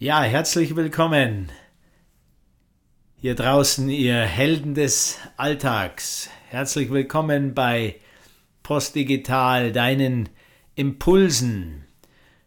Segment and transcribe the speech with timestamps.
[0.00, 1.50] Ja, herzlich willkommen
[3.16, 6.30] hier draußen, ihr Helden des Alltags.
[6.50, 7.96] Herzlich willkommen bei
[8.62, 10.28] Postdigital, deinen
[10.76, 11.84] Impulsen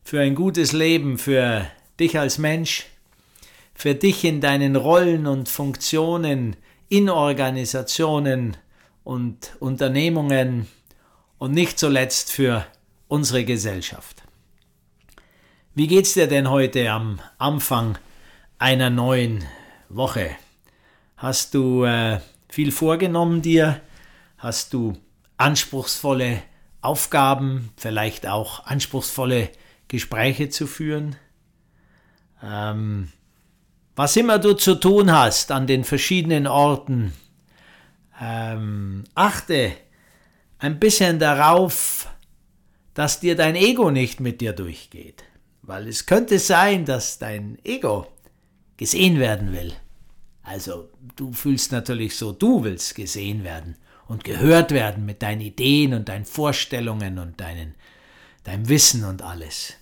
[0.01, 1.67] für ein gutes Leben, für
[1.99, 2.85] dich als Mensch,
[3.73, 6.55] für dich in deinen Rollen und Funktionen
[6.87, 8.55] in Organisationen
[9.03, 10.67] und Unternehmungen
[11.37, 12.65] und nicht zuletzt für
[13.09, 14.20] unsere Gesellschaft.
[15.73, 17.97] Wie geht's dir denn heute am Anfang
[18.59, 19.45] einer neuen
[19.87, 20.31] Woche?
[21.15, 23.79] Hast du äh, viel vorgenommen dir?
[24.37, 24.97] Hast du
[25.37, 26.43] anspruchsvolle
[26.81, 29.49] Aufgaben, vielleicht auch anspruchsvolle
[29.87, 31.15] Gespräche zu führen?
[32.43, 33.13] Ähm,
[33.95, 37.13] was immer du zu tun hast an den verschiedenen Orten,
[38.19, 39.71] ähm, achte
[40.59, 42.09] ein bisschen darauf,
[42.93, 45.23] dass dir dein Ego nicht mit dir durchgeht.
[45.61, 48.07] Weil es könnte sein, dass dein Ego
[48.77, 49.73] gesehen werden will.
[50.43, 53.75] Also du fühlst natürlich so, du willst gesehen werden
[54.07, 57.75] und gehört werden mit deinen Ideen und deinen Vorstellungen und deinen,
[58.43, 59.73] deinem Wissen und alles.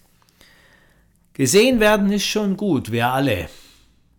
[1.34, 3.50] Gesehen werden ist schon gut, wir alle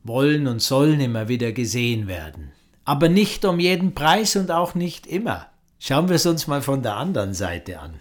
[0.02, 2.52] wollen und sollen immer wieder gesehen werden.
[2.84, 5.46] Aber nicht um jeden Preis und auch nicht immer.
[5.78, 8.00] Schauen wir es uns mal von der anderen Seite an.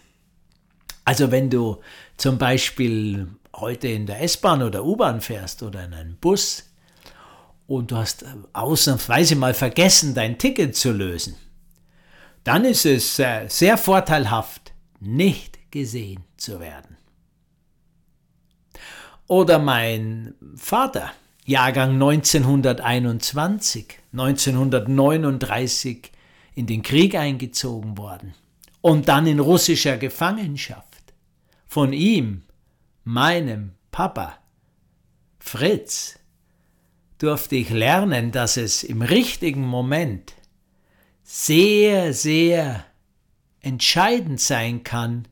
[1.05, 1.81] Also wenn du
[2.17, 6.65] zum Beispiel heute in der S-Bahn oder U-Bahn fährst oder in einem Bus
[7.67, 11.35] und du hast ausnahmsweise mal vergessen, dein Ticket zu lösen,
[12.43, 16.97] dann ist es äh, sehr vorteilhaft, nicht gesehen zu werden.
[19.27, 21.11] Oder mein Vater,
[21.45, 26.11] Jahrgang 1921, 1939
[26.55, 28.33] in den Krieg eingezogen worden
[28.81, 31.13] und dann in russischer Gefangenschaft.
[31.67, 32.41] Von ihm
[33.09, 34.37] meinem Papa,
[35.39, 36.19] Fritz,
[37.17, 40.35] durfte ich lernen, dass es im richtigen Moment
[41.23, 42.85] sehr, sehr
[43.61, 45.27] entscheidend sein kann,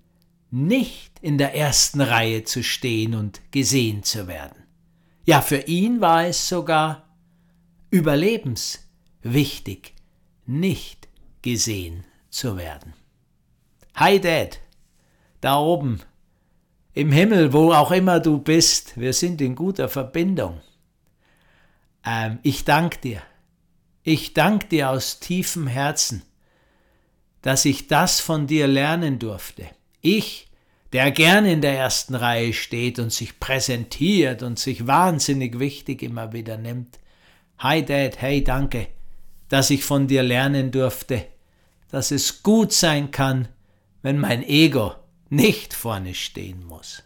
[0.50, 4.64] nicht in der ersten Reihe zu stehen und gesehen zu werden.
[5.26, 7.08] Ja, für ihn war es sogar
[7.92, 9.94] überlebenswichtig,
[10.48, 11.08] nicht
[11.44, 12.94] gesehen zu werden.
[13.94, 14.60] Hi Dad,
[15.42, 16.02] da oben
[16.98, 20.62] im Himmel, wo auch immer du bist, wir sind in guter Verbindung.
[22.04, 23.22] Ähm, ich danke dir.
[24.02, 26.24] Ich danke dir aus tiefem Herzen,
[27.44, 29.68] dass ich das von dir lernen durfte.
[30.02, 30.48] Ich,
[30.92, 36.34] der gern in der ersten Reihe steht und sich präsentiert und sich wahnsinnig wichtig immer
[36.34, 36.98] wieder nimmt.
[37.60, 38.88] Hi Dad, hey danke,
[39.50, 41.28] dass ich von dir lernen durfte,
[41.92, 43.50] dass es gut sein kann,
[44.02, 44.96] wenn mein Ego
[45.30, 47.04] nicht vorne stehen muss.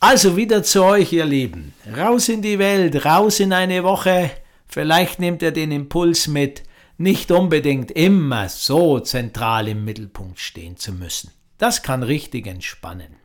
[0.00, 1.74] Also wieder zu euch, ihr Lieben.
[1.96, 4.30] Raus in die Welt, raus in eine Woche.
[4.68, 6.62] Vielleicht nehmt ihr den Impuls mit,
[6.98, 11.32] nicht unbedingt immer so zentral im Mittelpunkt stehen zu müssen.
[11.58, 13.16] Das kann richtig entspannen.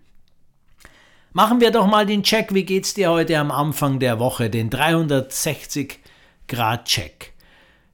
[1.32, 2.54] Machen wir doch mal den Check.
[2.54, 4.50] Wie geht's dir heute am Anfang der Woche?
[4.50, 6.00] Den 360
[6.48, 7.34] Grad Check.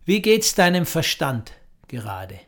[0.05, 1.53] Wie geht's deinem Verstand
[1.87, 2.39] gerade?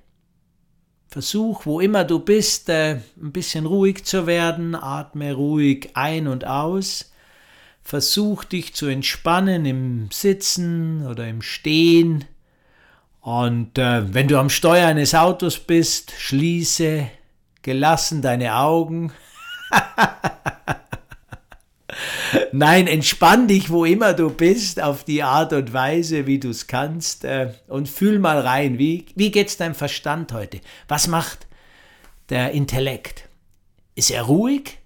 [1.11, 6.47] Versuch, wo immer du bist, äh, ein bisschen ruhig zu werden, atme ruhig ein und
[6.47, 7.11] aus.
[7.83, 12.23] Versuch dich zu entspannen im Sitzen oder im Stehen.
[13.19, 17.09] Und äh, wenn du am Steuer eines Autos bist, schließe
[17.61, 19.11] gelassen deine Augen.
[22.51, 26.67] Nein, entspann dich, wo immer du bist, auf die Art und Weise, wie du es
[26.67, 30.61] kannst, äh, und fühl mal rein, wie, wie geht's deinem Verstand heute?
[30.87, 31.47] Was macht
[32.29, 33.27] der Intellekt?
[33.95, 34.77] Ist er ruhig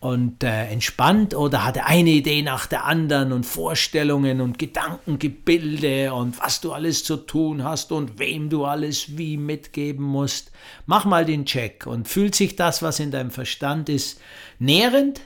[0.00, 6.14] und äh, entspannt oder hat er eine Idee nach der anderen und Vorstellungen und Gedankengebilde
[6.14, 10.52] und was du alles zu tun hast und wem du alles wie mitgeben musst?
[10.86, 14.20] Mach mal den Check und fühlt sich das, was in deinem Verstand ist,
[14.58, 15.20] nährend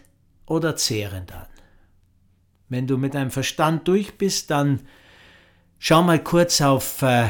[0.47, 1.47] oder zehrend an.
[2.69, 4.81] Wenn du mit deinem Verstand durch bist, dann
[5.79, 7.29] schau mal kurz auf äh,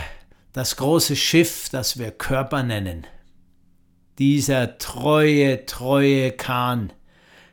[0.53, 3.07] das große Schiff, das wir Körper nennen.
[4.19, 6.93] Dieser treue, treue Kahn,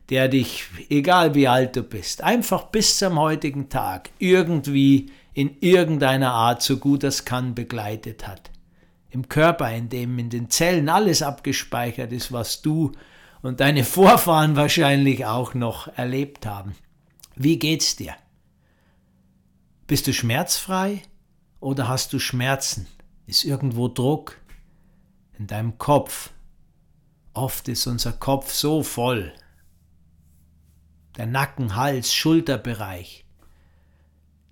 [0.09, 6.33] der dich, egal wie alt du bist, einfach bis zum heutigen Tag irgendwie in irgendeiner
[6.33, 8.51] Art so gut es kann begleitet hat.
[9.09, 12.91] Im Körper, in dem in den Zellen alles abgespeichert ist, was du
[13.41, 16.75] und deine Vorfahren wahrscheinlich auch noch erlebt haben.
[17.35, 18.15] Wie geht's dir?
[19.87, 21.01] Bist du schmerzfrei
[21.59, 22.87] oder hast du Schmerzen?
[23.27, 24.37] Ist irgendwo Druck
[25.37, 26.31] in deinem Kopf?
[27.33, 29.33] Oft ist unser Kopf so voll.
[31.17, 33.25] der Nacken, Hals, Schulterbereich.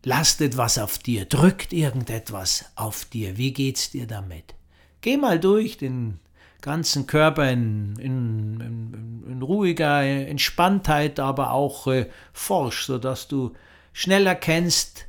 [0.04, 3.38] Lastet was auf dir, drückt irgendetwas auf dir.
[3.38, 4.56] Wie geht's dir damit?
[5.02, 6.20] Geh mal durch den
[6.68, 13.54] ganzen Körper in, in, in, in ruhiger Entspanntheit, aber auch äh, forsch, sodass du
[13.94, 15.06] schnell erkennst,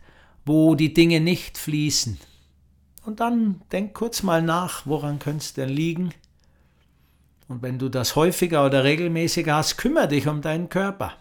[0.46, 2.16] wo die Dinge nicht fließen.
[3.05, 6.14] Und dann denk kurz mal nach, woran könnte es denn liegen?
[7.49, 11.14] Und wenn du das häufiger oder regelmäßiger hast, kümmere dich um deinen Körper.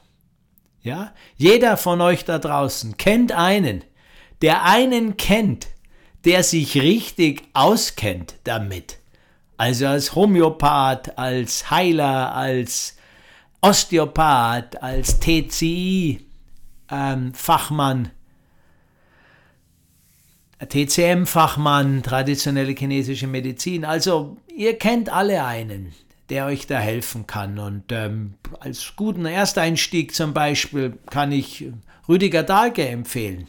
[0.84, 1.16] Ja?
[1.36, 3.84] Jeder von euch da draußen kennt einen,
[4.44, 5.68] der einen kennt,
[6.26, 9.00] der sich richtig auskennt damit.
[9.58, 12.96] Also als Homöopath, als Heiler, als
[13.62, 18.12] Osteopath, als TCI-Fachmann, ähm,
[20.70, 23.84] TCM-Fachmann, traditionelle chinesische Medizin.
[23.84, 25.94] Also ihr kennt alle einen,
[26.30, 27.58] der euch da helfen kann.
[27.58, 31.66] Und ähm, als guten Ersteinstieg zum Beispiel kann ich
[32.08, 33.48] Rüdiger Dahlke empfehlen.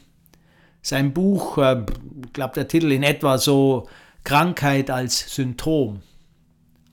[0.81, 1.85] Sein Buch, äh,
[2.25, 3.89] ich glaube der Titel in etwa so
[4.29, 6.03] Krankheit als Symptom.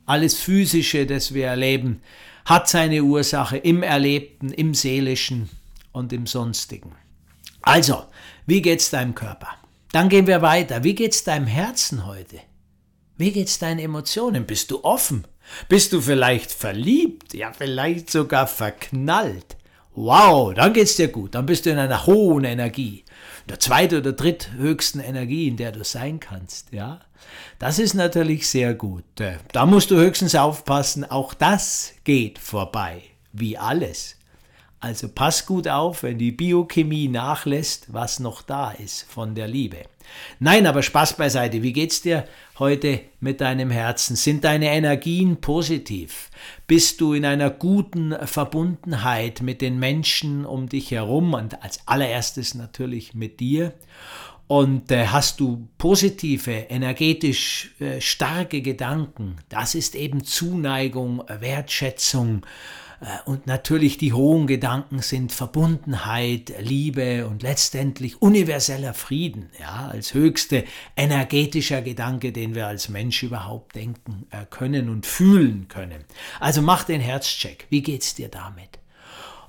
[0.06, 2.02] Alles Physische, das wir erleben,
[2.46, 5.50] hat seine Ursache im Erlebten, im Seelischen
[5.92, 6.96] und im Sonstigen.
[7.62, 8.06] Also,
[8.46, 9.50] wie geht's deinem Körper?
[9.92, 10.86] Dann gehen wir weiter.
[10.86, 12.40] Wie geht's deinem Herzen heute?
[13.18, 14.46] Wie geht's deinen Emotionen?
[14.46, 15.28] Bist du offen?
[15.68, 17.34] Bist du vielleicht verliebt?
[17.34, 19.58] Ja, vielleicht sogar verknallt.
[19.96, 21.36] Wow, dann geht's dir gut.
[21.36, 23.06] Dann bist du in einer hohen Energie.
[23.48, 27.00] Der zweite oder dritthöchsten Energie, in der du sein kannst, ja.
[27.60, 29.20] Das ist natürlich sehr gut.
[29.20, 33.02] Äh, da musst du höchstens aufpassen, auch das geht vorbei,
[33.32, 34.18] wie alles.
[34.86, 39.78] Also pass gut auf, wenn die Biochemie nachlässt, was noch da ist von der Liebe.
[40.38, 41.64] Nein, aber Spaß beiseite.
[41.64, 42.28] Wie geht's dir
[42.60, 44.16] heute mit deinem Herzen?
[44.16, 46.30] Sind deine Energien positiv?
[46.68, 52.54] Bist du in einer guten Verbundenheit mit den Menschen um dich herum und als allererstes
[52.54, 53.74] natürlich mit dir?
[54.48, 59.38] Und äh, hast du positive, energetisch äh, starke Gedanken?
[59.50, 62.46] Das ist eben Zuneigung, Wertschätzung,
[63.26, 70.64] und natürlich die hohen Gedanken sind Verbundenheit, Liebe und letztendlich universeller Frieden, ja, als höchste
[70.96, 76.04] energetischer Gedanke, den wir als Mensch überhaupt denken äh, können und fühlen können.
[76.40, 77.68] Also mach den Herzcheck.
[77.70, 78.80] Wie geht's dir damit?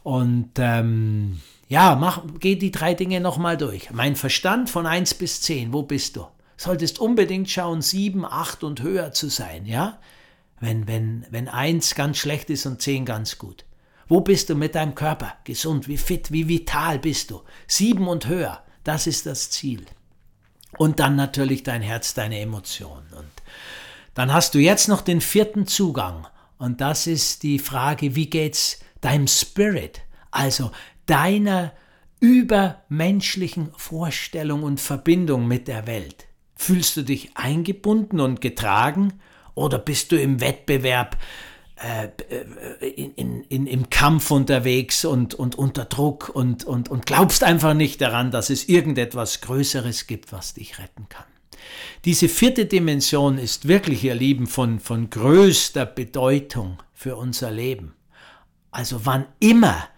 [0.02, 3.90] Und ähm, ja, mach, geh die drei Dinge nochmal durch.
[3.90, 6.26] Mein Verstand von 1 bis 10, wo bist du?
[6.58, 9.98] Solltest unbedingt schauen, 7, 8 und höher zu sein, ja?
[10.60, 13.64] Wenn, wenn, wenn eins ganz schlecht ist und zehn ganz gut?
[14.08, 15.34] Wo bist du mit deinem Körper?
[15.44, 17.42] Gesund, wie fit, wie vital bist du?
[17.66, 19.84] Sieben und höher, das ist das Ziel.
[20.78, 23.12] Und dann natürlich dein Herz, deine Emotionen.
[23.16, 23.30] Und
[24.14, 26.26] dann hast du jetzt noch den vierten Zugang.
[26.58, 30.02] Und das ist die Frage, wie geht's deinem Spirit?
[30.30, 30.70] Also
[31.06, 31.72] deiner
[32.20, 36.26] übermenschlichen Vorstellung und Verbindung mit der Welt.
[36.54, 39.20] Fühlst du dich eingebunden und getragen
[39.56, 41.16] oder bist du im Wettbewerb,
[41.76, 42.08] äh,
[42.88, 47.74] in, in, in, im Kampf unterwegs und, und unter Druck und, und, und glaubst einfach
[47.74, 51.24] nicht daran, dass es irgendetwas Größeres gibt, was dich retten kann?
[52.04, 57.94] Diese vierte Dimension ist wirklich, ihr Lieben, von, von größter Bedeutung für unser Leben.
[58.70, 59.88] Also wann immer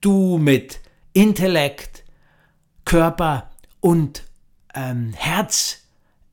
[0.00, 0.80] du mit
[1.12, 2.02] Intellekt,
[2.84, 3.50] Körper
[3.80, 4.24] und
[4.74, 5.81] ähm, Herz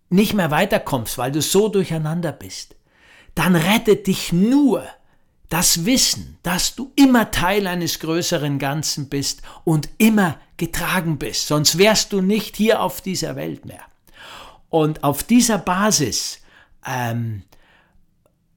[0.10, 2.76] nicht mehr weiterkommst, weil du so durcheinander bist,
[3.36, 4.84] dann rettet dich nur
[5.50, 11.78] das Wissen, dass du immer Teil eines größeren Ganzen bist und immer getragen bist, sonst
[11.78, 13.84] wärst du nicht hier auf dieser Welt mehr.
[14.70, 16.42] Und auf dieser Basis
[16.86, 17.44] ähm,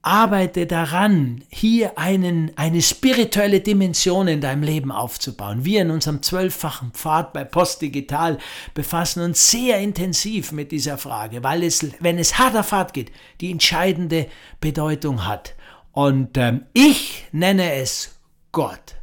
[0.05, 5.63] Arbeite daran, hier einen, eine spirituelle Dimension in deinem Leben aufzubauen.
[5.63, 8.37] Wir in unserem zwölffachen Pfad bei Postdigital
[8.73, 13.13] befassen uns sehr intensiv mit dieser Frage, weil es, wenn es hart auf hart geht,
[13.39, 14.27] die entscheidende
[14.59, 15.55] Bedeutung hat.
[15.93, 18.19] Und ähm, ich nenne es
[18.51, 18.95] Gott.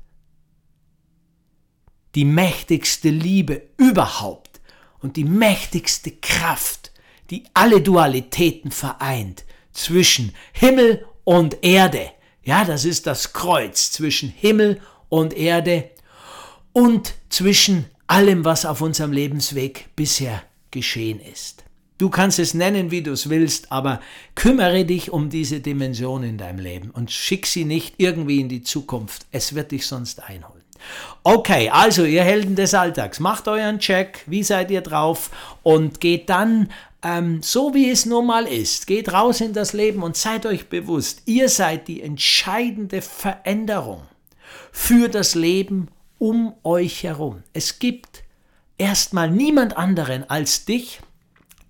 [2.14, 4.60] Die mächtigste Liebe überhaupt
[4.98, 6.92] und die mächtigste Kraft,
[7.30, 12.10] die alle Dualitäten vereint zwischen Himmel und Erde.
[12.42, 15.90] Ja, das ist das Kreuz zwischen Himmel und Erde
[16.72, 21.64] und zwischen allem, was auf unserem Lebensweg bisher geschehen ist.
[21.98, 24.00] Du kannst es nennen, wie du es willst, aber
[24.34, 28.62] kümmere dich um diese Dimension in deinem Leben und schick sie nicht irgendwie in die
[28.62, 29.26] Zukunft.
[29.32, 30.64] Es wird dich sonst einholen.
[31.22, 35.30] Okay, also ihr Helden des Alltags, macht euren Check, wie seid ihr drauf
[35.62, 36.70] und geht dann
[37.02, 38.86] ähm, so wie es nun mal ist.
[38.86, 44.02] Geht raus in das Leben und seid euch bewusst, ihr seid die entscheidende Veränderung
[44.72, 45.88] für das Leben
[46.18, 47.42] um euch herum.
[47.52, 48.24] Es gibt
[48.78, 51.00] erstmal niemand anderen als dich,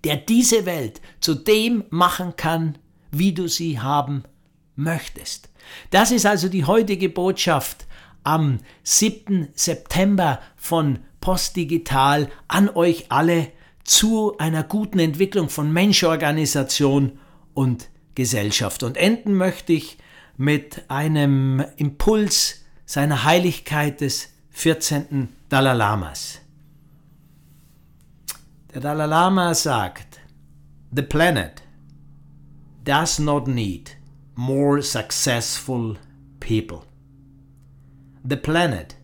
[0.03, 2.77] der diese Welt zu dem machen kann,
[3.11, 4.23] wie du sie haben
[4.75, 5.49] möchtest.
[5.91, 7.85] Das ist also die heutige Botschaft
[8.23, 9.49] am 7.
[9.53, 13.51] September von Postdigital an euch alle
[13.83, 17.19] zu einer guten Entwicklung von Mensch, Organisation
[17.53, 18.83] und Gesellschaft.
[18.83, 19.97] Und enden möchte ich
[20.37, 25.29] mit einem Impuls seiner Heiligkeit des 14.
[25.49, 26.39] Dalai Lamas.
[28.73, 30.19] Der Dalai Lama sagt,
[30.93, 31.61] The planet
[32.83, 33.97] does not need
[34.35, 35.97] more successful
[36.39, 36.83] people.
[38.23, 38.95] The planet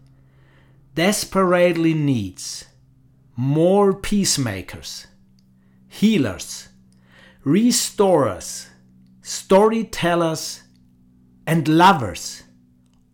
[0.95, 2.65] desperately needs
[3.37, 5.05] more peacemakers,
[5.87, 6.69] healers,
[7.45, 8.67] restorers,
[9.21, 10.63] storytellers,
[11.45, 12.43] and lovers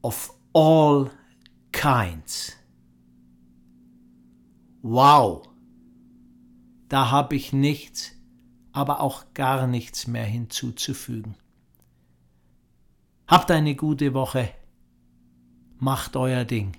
[0.01, 1.11] of all
[1.73, 2.55] kinds.
[4.81, 5.43] Wow,
[6.87, 8.11] da habe ich nichts,
[8.71, 11.35] aber auch gar nichts mehr hinzuzufügen.
[13.27, 14.53] Habt eine gute Woche.
[15.79, 16.77] Macht euer Ding.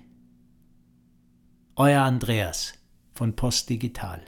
[1.75, 2.73] Euer Andreas
[3.15, 4.21] von Postdigital.